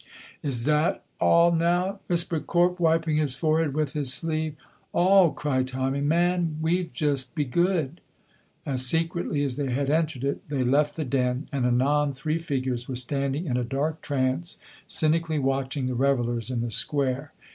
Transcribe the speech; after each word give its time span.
"Is 0.41 0.63
that 0.63 1.03
a' 1.21 1.51
now?" 1.55 1.99
whispered 2.07 2.47
Corp, 2.47 2.79
wiping 2.79 3.17
his 3.17 3.35
forehead 3.35 3.75
with 3.75 3.93
his 3.93 4.11
sleeve. 4.11 4.55
"All!" 4.93 5.29
cried 5.31 5.67
Tommy. 5.67 6.01
"Man, 6.01 6.57
we've 6.59 6.91
just 6.91 7.35
begood." 7.35 8.01
As 8.65 8.83
secretly 8.83 9.43
as 9.43 9.57
they 9.57 9.69
had 9.71 9.91
entered 9.91 10.23
it, 10.23 10.41
they 10.49 10.63
left 10.63 10.95
the 10.95 11.05
Den, 11.05 11.49
and 11.51 11.67
anon 11.67 12.13
three 12.13 12.39
figures 12.39 12.89
were 12.89 12.95
standing 12.95 13.45
in 13.45 13.57
a 13.57 13.63
dark 13.63 14.01
trance, 14.01 14.57
cynically 14.87 15.37
watching 15.37 15.85
the 15.85 15.93
revellers 15.93 16.49
in 16.49 16.61
the 16.61 16.71
square. 16.71 17.31